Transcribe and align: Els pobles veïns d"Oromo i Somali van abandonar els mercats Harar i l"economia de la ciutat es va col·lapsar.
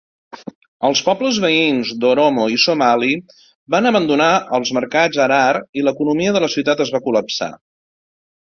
Els 0.87 1.01
pobles 1.09 1.35
veïns 1.43 1.91
d"Oromo 2.05 2.47
i 2.53 2.57
Somali 2.63 3.11
van 3.75 3.91
abandonar 3.91 4.31
els 4.61 4.73
mercats 4.81 5.23
Harar 5.27 5.53
i 5.81 5.85
l"economia 5.87 6.35
de 6.39 6.45
la 6.47 6.53
ciutat 6.57 6.85
es 6.87 6.97
va 6.97 7.05
col·lapsar. 7.09 7.55